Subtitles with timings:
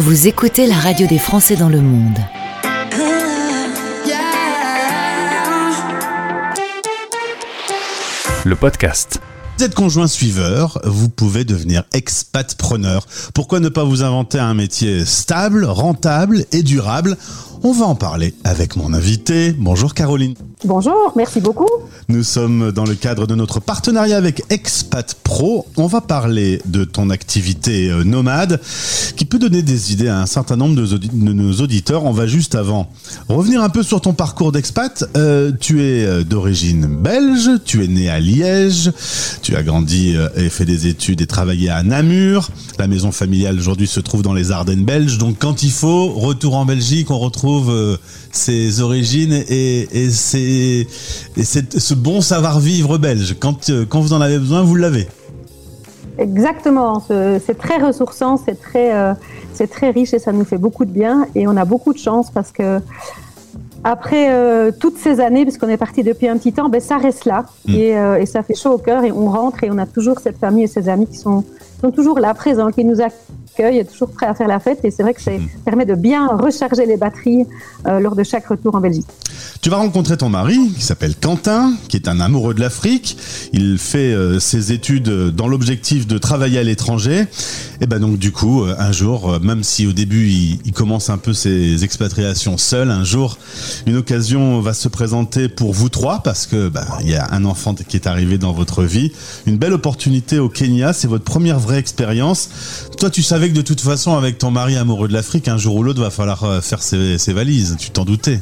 [0.00, 2.18] Vous écoutez la radio des Français dans le monde.
[8.46, 9.20] Le podcast.
[9.58, 13.06] Vous êtes conjoint suiveur, vous pouvez devenir expat-preneur.
[13.34, 17.18] Pourquoi ne pas vous inventer un métier stable, rentable et durable
[17.62, 19.52] On va en parler avec mon invité.
[19.52, 20.34] Bonjour Caroline.
[20.64, 21.68] Bonjour, merci beaucoup.
[22.08, 25.66] Nous sommes dans le cadre de notre partenariat avec Expat Pro.
[25.76, 28.60] On va parler de ton activité euh, nomade
[29.16, 32.04] qui peut donner des idées à un certain nombre de, nos auditeurs.
[32.04, 32.90] On va juste avant
[33.28, 35.04] revenir un peu sur ton parcours d'expat.
[35.16, 38.90] Euh, tu es euh, d'origine belge, tu es né à Liège,
[39.42, 42.48] tu as grandi et fait des études et travaillé à Namur.
[42.78, 45.18] La maison familiale aujourd'hui se trouve dans les Ardennes belges.
[45.18, 47.96] Donc quand il faut, retour en Belgique, on retrouve euh,
[48.32, 50.86] ses origines et, et, ses-
[51.36, 53.36] et cette- ce bon savoir-vivre belge.
[53.40, 55.08] Quand, euh, quand vous en avez besoin, vous l'avez.
[56.18, 59.14] Exactement, ce- c'est très ressourçant, c'est très, euh,
[59.54, 61.26] c'est très riche et ça nous fait beaucoup de bien.
[61.34, 62.80] Et on a beaucoup de chance parce que
[63.84, 67.24] après euh, toutes ces années, puisqu'on est parti depuis un petit temps, ben, ça reste
[67.24, 67.74] là Mm.
[67.74, 70.18] et, euh, et ça fait chaud au cœur et on rentre et on a toujours
[70.20, 71.42] cette famille et ces amis qui sont,
[71.80, 73.16] sont toujours là, présents, qui nous accueillent
[73.68, 74.80] et toujours prêts à faire la fête.
[74.84, 75.48] Et c'est vrai que ça Mm.
[75.64, 77.46] permet de bien recharger les batteries
[77.86, 79.06] euh, lors de chaque retour en Belgique.
[79.62, 83.16] Tu vas rencontrer ton mari, qui s'appelle Quentin, qui est un amoureux de l'Afrique.
[83.52, 87.26] Il fait euh, ses études dans l'objectif de travailler à l'étranger.
[87.80, 91.10] Et ben donc du coup, euh, un jour, même si au début il, il commence
[91.10, 93.38] un peu ses expatriations seul, un jour,
[93.86, 97.44] une occasion va se présenter pour vous trois parce que bah, il y a un
[97.44, 99.12] enfant qui est arrivé dans votre vie.
[99.46, 102.48] Une belle opportunité au Kenya, c'est votre première vraie expérience.
[102.98, 105.82] Toi, tu savais de toute façon, avec ton mari amoureux de l'Afrique, un jour ou
[105.82, 107.76] l'autre, va falloir euh, faire ses, ses valises.
[107.78, 108.40] Tu t'en doutais.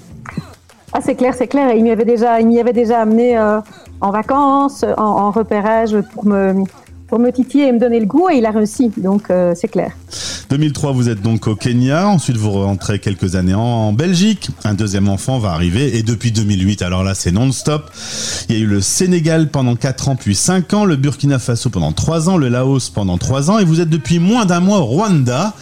[0.92, 1.74] Ah, c'est clair, c'est clair.
[1.74, 3.60] Il m'y avait déjà, il m'y avait déjà amené euh,
[4.00, 6.64] en vacances, en repérage pour me,
[7.08, 8.92] pour me titiller et me donner le goût, et il a réussi.
[8.98, 9.92] Donc, euh, c'est clair.
[10.50, 12.06] 2003, vous êtes donc au Kenya.
[12.08, 14.50] Ensuite, vous rentrez quelques années en, Belgique.
[14.64, 15.96] Un deuxième enfant va arriver.
[15.98, 17.91] Et depuis 2008, alors là, c'est non-stop.
[18.48, 20.84] Il y a eu le Sénégal pendant 4 ans, puis 5 ans.
[20.84, 22.36] Le Burkina Faso pendant 3 ans.
[22.36, 23.58] Le Laos pendant 3 ans.
[23.58, 25.54] Et vous êtes depuis moins d'un mois au Rwanda.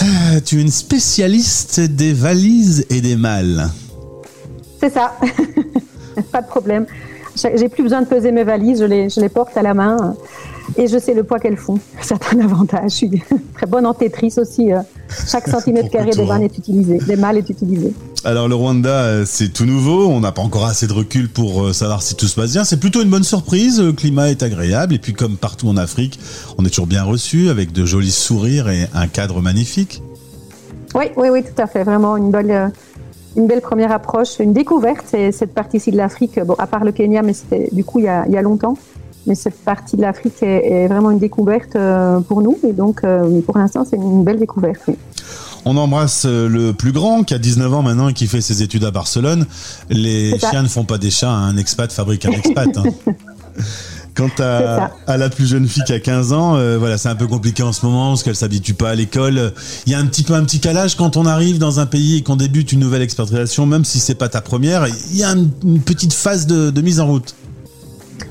[0.00, 3.68] Ah, tu es une spécialiste des valises et des malles.
[4.80, 5.16] C'est ça.
[6.32, 6.86] Pas de problème.
[7.36, 9.96] J'ai plus besoin de peser mes valises, je les, je les porte à la main
[10.00, 10.12] euh,
[10.76, 11.78] et je sais le poids qu'elles font.
[12.02, 12.90] C'est un avantage.
[12.90, 13.10] Je suis
[13.54, 14.72] très bonne en Tetris aussi.
[14.72, 14.80] euh,
[15.28, 17.92] Chaque centimètre carré de des vannes est utilisé, des malles est utilisé.
[18.24, 20.08] Alors le Rwanda, euh, c'est tout nouveau.
[20.08, 22.64] On n'a pas encore assez de recul pour euh, savoir si tout se passe bien.
[22.64, 23.80] C'est plutôt une bonne surprise.
[23.80, 24.94] Le climat est agréable.
[24.94, 26.18] Et puis comme partout en Afrique,
[26.58, 30.02] on est toujours bien reçu avec de jolis sourires et un cadre magnifique.
[30.94, 31.84] Oui, oui, oui, tout à fait.
[31.84, 32.72] Vraiment une belle,
[33.36, 35.04] une belle première approche, une découverte.
[35.08, 38.06] C'est cette partie-ci de l'Afrique, bon, à part le Kenya, mais c'était du coup il
[38.06, 38.76] y a, il y a longtemps.
[39.26, 42.58] Mais cette partie de l'Afrique est, est vraiment une découverte euh, pour nous.
[42.66, 44.80] Et donc, euh, pour l'instant, c'est une belle découverte.
[44.88, 44.94] Oui.
[45.64, 48.62] On embrasse euh, le plus grand qui a 19 ans maintenant et qui fait ses
[48.62, 49.46] études à Barcelone.
[49.90, 52.68] Les chiens ne font pas des chats, un expat fabrique un expat.
[52.76, 52.84] hein.
[54.14, 57.26] Quant à, la plus jeune fille qui a 15 ans, euh, voilà, c'est un peu
[57.26, 59.52] compliqué en ce moment parce qu'elle s'habitue pas à l'école.
[59.86, 62.16] Il y a un petit peu un petit calage quand on arrive dans un pays
[62.16, 64.86] et qu'on débute une nouvelle expatriation, même si c'est pas ta première.
[65.10, 67.34] Il y a une, une petite phase de, de mise en route.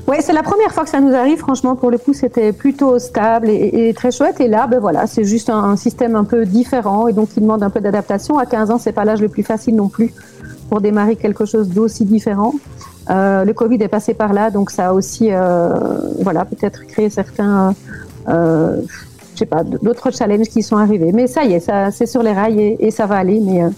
[0.06, 1.38] Ouais, c'est la première fois que ça nous arrive.
[1.38, 4.40] Franchement, pour le coup, c'était plutôt stable et, très chouette.
[4.40, 7.62] Et là, ben voilà, c'est juste un, système un peu différent et donc qui demande
[7.62, 8.38] un peu d'adaptation.
[8.38, 10.14] À 15 ans, c'est pas l'âge le plus facile non plus
[10.68, 12.54] pour démarrer quelque chose d'aussi différent.
[13.10, 15.74] Euh, le Covid est passé par là, donc ça a aussi, euh,
[16.20, 17.74] voilà, peut-être créé certains,
[18.28, 18.80] euh,
[19.34, 21.12] je sais pas, d'autres challenges qui sont arrivés.
[21.12, 23.40] Mais ça y est, ça, c'est sur les rails et, et ça va aller.
[23.40, 23.70] Mais euh,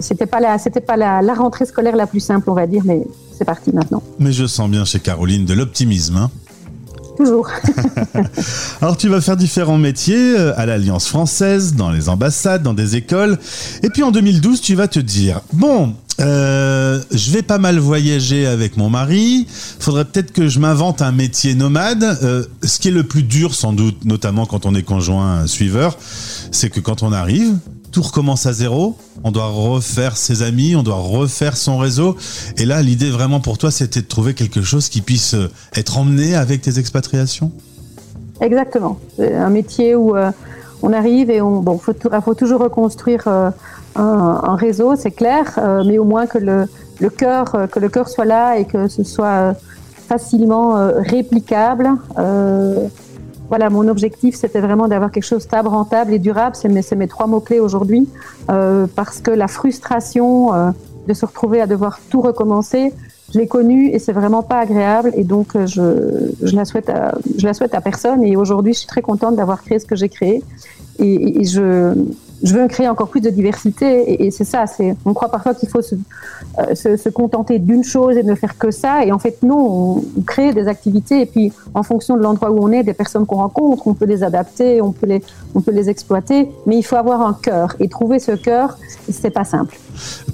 [0.00, 2.82] c'était pas la, c'était pas la, la rentrée scolaire la plus simple, on va dire,
[2.84, 3.02] mais
[3.36, 4.02] c'est parti maintenant.
[4.18, 6.16] Mais je sens bien chez Caroline de l'optimisme.
[6.16, 6.30] hein.
[7.16, 7.48] Toujours.
[8.82, 12.96] Alors tu vas faire différents métiers euh, à l'Alliance française, dans les ambassades, dans des
[12.96, 13.38] écoles.
[13.82, 18.46] Et puis en 2012, tu vas te dire, bon, euh, je vais pas mal voyager
[18.46, 19.46] avec mon mari.
[19.78, 22.02] Faudrait peut-être que je m'invente un métier nomade.
[22.24, 25.96] Euh, ce qui est le plus dur sans doute, notamment quand on est conjoint suiveur,
[26.50, 27.54] c'est que quand on arrive,
[27.94, 28.96] tout recommence à zéro.
[29.22, 32.16] On doit refaire ses amis, on doit refaire son réseau.
[32.58, 35.96] Et là, l'idée vraiment pour toi, c'était de trouver quelque chose qui puisse euh, être
[35.96, 37.52] emmené avec tes expatriations?
[38.40, 38.98] Exactement.
[39.16, 40.32] C'est un métier où euh,
[40.82, 43.50] on arrive et on bon, faut, tou- faut toujours reconstruire euh,
[43.94, 45.44] un, réseau, c'est clair,
[45.86, 49.54] mais au moins que le, cœur que le cœur soit là et que ce soit
[50.08, 51.90] facilement réplicable.
[53.48, 56.56] Voilà, mon objectif, c'était vraiment d'avoir quelque chose stable, rentable et durable.
[56.56, 58.08] C'est mes, mes trois mots-clés aujourd'hui,
[58.50, 60.70] euh, parce que la frustration euh,
[61.06, 62.92] de se retrouver à devoir tout recommencer,
[63.32, 65.12] je l'ai connue et c'est vraiment pas agréable.
[65.14, 68.24] Et donc euh, je, la souhaite à, personne.
[68.24, 70.42] Et aujourd'hui je suis très contente d'avoir créé ce que j'ai créé.
[71.00, 71.92] Et je
[72.42, 74.66] je veux créer encore plus de diversité et, c'est ça.
[74.66, 75.94] C'est, on croit parfois qu'il faut se,
[76.58, 79.04] euh, se, se, contenter d'une chose et ne faire que ça.
[79.04, 82.50] Et en fait, non, on, on, crée des activités et puis en fonction de l'endroit
[82.50, 85.22] où on est, des personnes qu'on rencontre, on peut les adapter, on peut les,
[85.54, 86.50] on peut les exploiter.
[86.66, 88.78] Mais il faut avoir un cœur et trouver ce cœur,
[89.10, 89.76] c'est pas simple.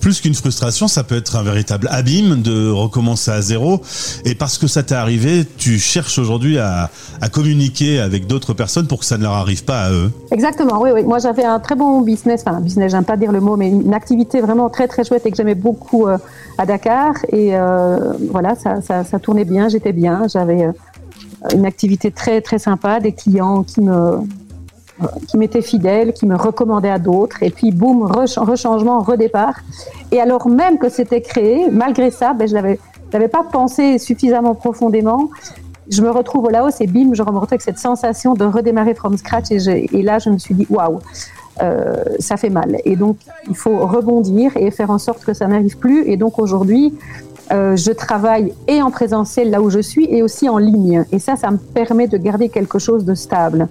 [0.00, 3.80] Plus qu'une frustration, ça peut être un véritable abîme de recommencer à zéro.
[4.24, 6.90] Et parce que ça t'est arrivé, tu cherches aujourd'hui à,
[7.32, 10.10] communiquer avec d'autres personnes pour que ça ne leur arrive pas à eux.
[10.32, 11.04] Exactement, oui, oui.
[11.04, 13.94] Moi, j'avais un très bon business, enfin, business, j'aime pas dire le mot, mais une
[13.94, 16.18] activité vraiment très, très chouette et que j'aimais beaucoup euh,
[16.58, 17.14] à Dakar.
[17.28, 20.26] Et euh, voilà, ça, ça, ça, tournait bien, j'étais bien.
[20.28, 20.72] J'avais euh,
[21.54, 24.18] une activité très, très sympa, des clients qui me
[25.28, 29.54] qui m'étaient fidèles, qui me recommandaient à d'autres, et puis boum, rechangement, redépart.
[30.12, 32.78] Et alors même que c'était créé, malgré ça, ben, je l'avais,
[33.12, 35.30] n'avais pas pensé suffisamment profondément.
[35.88, 39.50] Je me retrouve là-haut et bim, je retrouve avec cette sensation de redémarrer from scratch,
[39.50, 41.00] et, et là, je me suis dit, waouh,
[41.62, 42.76] euh, ça fait mal.
[42.84, 43.16] Et donc,
[43.48, 46.08] il faut rebondir et faire en sorte que ça n'arrive plus.
[46.08, 46.94] Et donc, aujourd'hui,
[47.52, 51.04] euh, je travaille et en présentiel là où je suis et aussi en ligne.
[51.12, 53.68] Et ça, ça me permet de garder quelque chose de stable.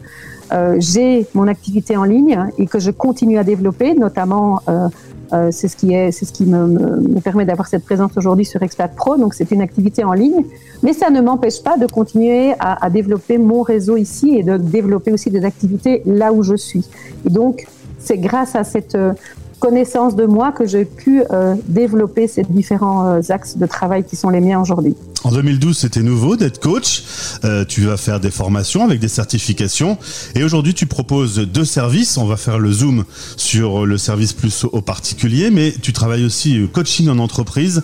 [0.52, 4.88] Euh, j'ai mon activité en ligne et que je continue à développer, notamment euh,
[5.32, 8.12] euh, c'est ce qui est, c'est ce qui me, me, me permet d'avoir cette présence
[8.18, 9.18] aujourd'hui sur Expat Pro.
[9.18, 10.44] Donc c'est une activité en ligne,
[10.82, 14.58] mais ça ne m'empêche pas de continuer à, à, développer mon réseau ici et de
[14.58, 16.88] développer aussi des activités là où je suis.
[17.26, 17.68] Et donc
[18.00, 18.98] c'est grâce à cette
[19.60, 24.16] connaissance de moi que j'ai pu euh, développer ces différents euh, axes de travail qui
[24.16, 24.96] sont les miens aujourd'hui.
[25.26, 27.04] En 2012, c'était nouveau d'être coach.
[27.44, 29.98] Euh, tu vas faire des formations avec des certifications.
[30.34, 32.18] Et aujourd'hui, tu proposes deux services.
[32.18, 33.04] On va faire le zoom
[33.36, 37.84] sur le service plus au particulier, mais tu travailles aussi coaching en entreprise.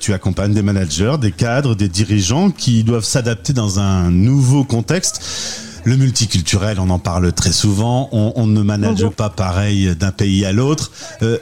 [0.00, 5.20] Tu accompagnes des managers, des cadres, des dirigeants qui doivent s'adapter dans un nouveau contexte.
[5.84, 8.08] Le multiculturel, on en parle très souvent.
[8.10, 9.12] On, on ne manage Bonjour.
[9.12, 10.90] pas pareil d'un pays à l'autre.
[11.22, 11.36] Euh,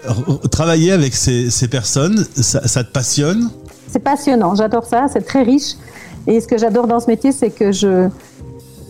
[0.50, 3.50] travailler avec ces, ces personnes, ça, ça te passionne?
[3.88, 5.74] C'est passionnant, j'adore ça, c'est très riche.
[6.26, 8.08] Et ce que j'adore dans ce métier, c'est que je,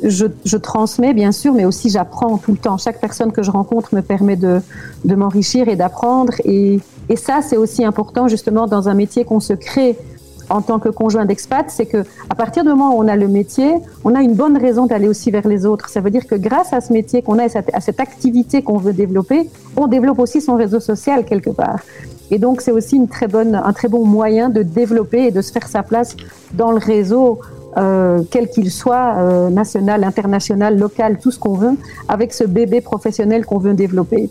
[0.03, 2.79] je, je, transmets, bien sûr, mais aussi j'apprends tout le temps.
[2.79, 4.61] Chaque personne que je rencontre me permet de,
[5.05, 6.33] de m'enrichir et d'apprendre.
[6.45, 9.99] Et, et ça, c'est aussi important, justement, dans un métier qu'on se crée
[10.53, 13.27] en tant que conjoint d'expat, c'est que à partir du moment où on a le
[13.27, 15.89] métier, on a une bonne raison d'aller aussi vers les autres.
[15.89, 18.93] Ça veut dire que grâce à ce métier qu'on a, à cette activité qu'on veut
[18.93, 21.81] développer, on développe aussi son réseau social quelque part.
[22.31, 25.83] Et donc, c'est aussi un très bon moyen de développer et de se faire sa
[25.83, 26.17] place
[26.55, 27.41] dans le réseau,
[27.77, 31.77] euh, quel qu'il soit, euh, national, international, local, tout ce qu'on veut,
[32.09, 34.31] avec ce bébé professionnel qu'on veut développer.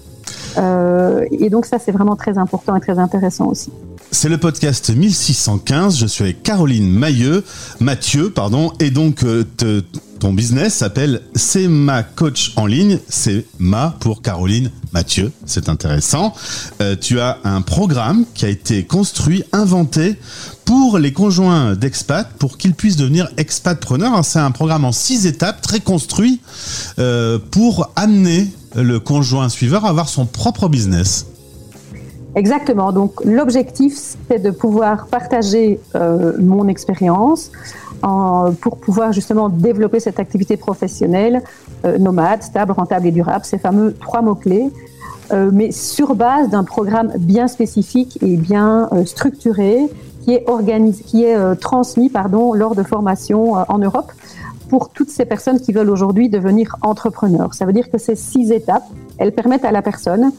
[0.58, 3.72] Euh, et donc, ça, c'est vraiment très important et très intéressant aussi.
[4.14, 5.98] C'est le podcast 1615.
[5.98, 7.46] Je suis avec Caroline Mailleux,
[7.80, 9.46] Mathieu, pardon, et donc euh,
[10.20, 13.00] ton business s'appelle C'est ma coach en ligne.
[13.08, 15.32] C'est ma pour Caroline Mathieu.
[15.46, 16.34] C'est intéressant.
[16.82, 20.18] Euh, tu as un programme qui a été construit, inventé
[20.66, 24.24] pour les conjoints d'expat pour qu'ils puissent devenir expatpreneurs.
[24.26, 26.42] C'est un programme en six étapes, très construit
[27.00, 31.28] euh, pour amener le conjoint suiveur à avoir son propre business.
[32.36, 32.92] Exactement.
[32.92, 33.94] Donc l'objectif,
[34.30, 37.52] c'est de pouvoir partager euh, mon expérience
[38.62, 41.44] pour pouvoir justement développer cette activité professionnelle
[41.86, 44.72] euh, nomade, stable, rentable et durable, ces fameux trois mots-clés,
[45.32, 49.88] euh, mais sur base d'un programme bien spécifique et bien euh, structuré
[50.22, 54.12] qui est, organisé, qui est euh, transmis pardon, lors de formations en Europe
[54.70, 57.54] pour toutes ces personnes qui veulent aujourd'hui devenir entrepreneurs.
[57.54, 58.84] Ça veut dire que ces six étapes,
[59.18, 60.32] elles permettent à la personne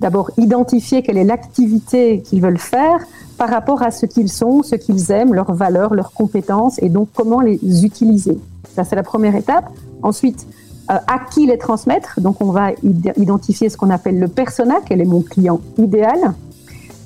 [0.00, 3.00] d'abord identifier quelle est l'activité qu'ils veulent faire
[3.36, 7.08] par rapport à ce qu'ils sont, ce qu'ils aiment, leurs valeurs, leurs compétences et donc
[7.14, 8.38] comment les utiliser.
[8.74, 9.70] Ça, c'est la première étape.
[10.02, 10.46] Ensuite,
[10.90, 12.20] euh, à qui les transmettre?
[12.20, 12.70] Donc, on va
[13.16, 16.34] identifier ce qu'on appelle le persona, quel est mon client idéal.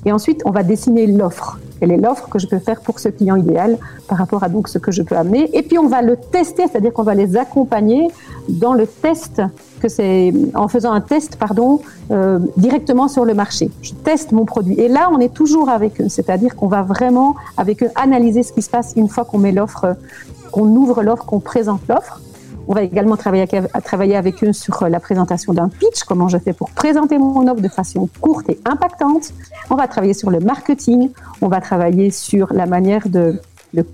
[0.05, 1.59] Et ensuite, on va dessiner l'offre.
[1.83, 4.69] Quelle est l'offre que je peux faire pour ce client idéal par rapport à donc
[4.69, 5.49] ce que je peux amener.
[5.51, 8.07] Et puis, on va le tester, c'est-à-dire qu'on va les accompagner
[8.47, 9.41] dans le test
[9.81, 13.69] que c'est en faisant un test, pardon, euh, directement sur le marché.
[13.81, 14.79] Je teste mon produit.
[14.79, 18.53] Et là, on est toujours avec eux, c'est-à-dire qu'on va vraiment avec eux analyser ce
[18.53, 19.97] qui se passe une fois qu'on met l'offre,
[20.53, 22.21] qu'on ouvre l'offre, qu'on présente l'offre.
[22.67, 26.69] On va également travailler, avec eux sur la présentation d'un pitch, comment je fais pour
[26.71, 29.33] présenter mon offre de façon courte et impactante.
[29.69, 33.39] On va travailler sur le marketing, on va travailler sur la manière de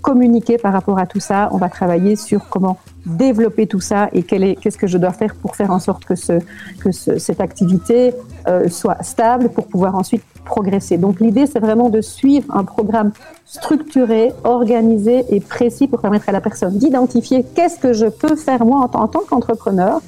[0.02, 4.22] communiquer par rapport à tout ça, on va travailler sur comment développer tout ça et
[4.22, 6.32] qu'est-ce que je dois faire pour faire en sorte que, ce,
[6.80, 8.12] que cette activité
[8.48, 10.98] euh, soit stable pour pouvoir ensuite progresser.
[10.98, 13.12] Donc l'idée, c'est vraiment de suivre un programme
[13.44, 18.64] structuré, organisé et précis pour permettre à la personne d'identifier qu'est-ce que je peux faire
[18.64, 20.00] moi en, tant qu'entrepreneur.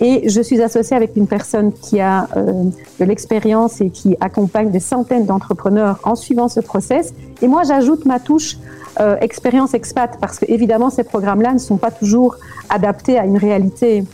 [0.00, 2.64] Et je suis associée avec une personne qui a euh,
[2.98, 7.12] de l'expérience et qui accompagne des centaines d'entrepreneurs en suivant ce process.
[7.42, 8.56] Et moi, j'ajoute ma touche
[8.98, 12.36] euh, expérience expat, parce que évidemment ces programmes-là ne sont pas toujours
[12.68, 14.04] adaptés à une réalité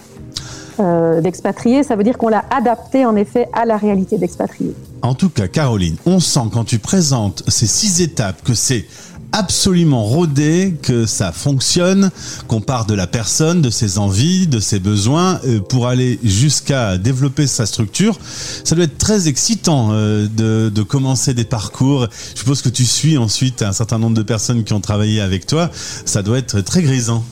[0.78, 1.82] euh, d'expatrié.
[1.82, 4.74] Ça veut dire qu'on l'a adapté en effet à la réalité d'expatrié.
[5.00, 8.84] En tout cas, Caroline, on sent quand tu présentes ces six étapes que c'est
[9.33, 12.11] absolument rodé, que ça fonctionne,
[12.49, 16.99] qu'on part de la personne, de ses envies, de ses besoins, euh, pour aller jusqu'à
[16.99, 18.18] développer sa structure.
[18.64, 22.06] Ça doit être très excitant euh, de, de, commencer des parcours.
[22.35, 25.47] Je suppose que tu suis ensuite un certain nombre de personnes qui ont travaillé avec
[25.47, 25.71] toi.
[26.04, 27.25] Ça doit être très grisant.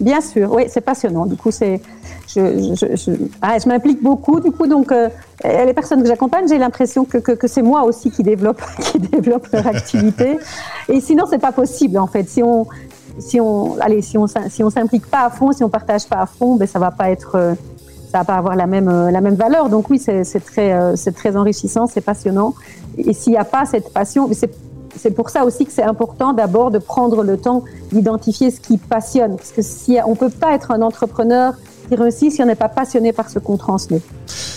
[0.00, 1.26] Bien sûr, oui, c'est passionnant.
[1.26, 1.80] Du coup, c'est,
[2.34, 3.10] je, je, je,
[3.42, 4.40] ah, je m'implique beaucoup.
[4.40, 5.08] Du coup, donc, euh,
[5.44, 9.46] les personnes que j'accompagne, j'ai l'impression que, que, c'est moi aussi qui développe, qui développe
[9.52, 10.38] leur activité.
[10.88, 12.28] Et sinon, c'est pas possible, en fait.
[12.28, 12.66] Si on,
[13.18, 16.20] si on, allez, si on, si on s'implique pas à fond, si on partage pas
[16.20, 17.54] à fond, ben, ça va pas être, euh,
[18.10, 19.68] ça va pas avoir la même, euh, la même valeur.
[19.68, 22.54] Donc oui, c'est, très, c'est très enrichissant, c'est passionnant.
[22.98, 24.50] Et s'il n'y a pas cette passion, c'est
[24.96, 28.78] c'est pour ça aussi que c'est important d'abord de prendre le temps d'identifier ce qui
[28.78, 29.36] passionne.
[29.36, 31.54] Parce que si on peut pas être un entrepreneur
[31.88, 34.00] qui réussit si on n'est pas passionné par ce qu'on transmet.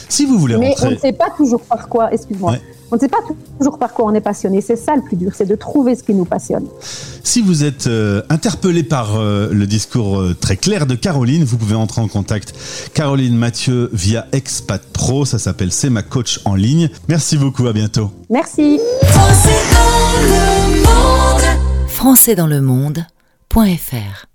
[0.10, 2.56] Si vous voulez Mais on ne sait pas toujours par quoi, excuse-moi.
[2.90, 3.18] On ne sait pas
[3.58, 4.62] toujours par quoi on est passionné.
[4.62, 6.66] C'est ça le plus dur, c'est de trouver ce qui nous passionne.
[7.24, 11.58] Si vous êtes euh, interpellé par euh, le discours euh, très clair de Caroline, vous
[11.58, 12.54] pouvez entrer en contact
[12.94, 15.26] Caroline Mathieu via Expat Pro.
[15.26, 16.90] Ça s'appelle C'est ma coach en ligne.
[17.10, 18.12] Merci beaucoup, à bientôt.
[18.30, 18.80] Merci.
[21.90, 24.28] Français dans le monde.fr